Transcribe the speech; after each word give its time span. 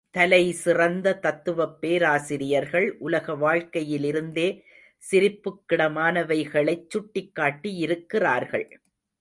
தலைசிறந்த 0.09 1.19
தத்துவப் 1.19 1.81
பேராசிரியர்கள் 1.81 2.97
உலகவாழ்க்கையிலிருந்தே 3.05 4.61
சிரிப்புக்கிடமானவைகளைச் 5.11 6.87
சுட்டிக்காட்டியிருக்கிறார்கள். 6.93 8.67